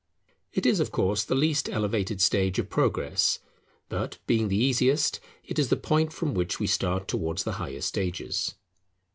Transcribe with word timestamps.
It 0.51 0.65
is 0.65 0.79
of 0.79 0.91
course 0.91 1.23
the 1.23 1.35
least 1.35 1.69
elevated 1.69 2.21
stage 2.21 2.57
of 2.57 2.71
progress; 2.71 3.37
but 3.87 4.17
being 4.25 4.47
the 4.47 4.57
easiest, 4.57 5.19
it 5.45 5.59
is 5.59 5.69
the 5.69 5.77
point 5.77 6.11
from 6.11 6.33
which 6.33 6.59
we 6.59 6.65
start 6.65 7.07
towards 7.07 7.43
the 7.43 7.51
higher 7.61 7.81
stages. 7.81 8.55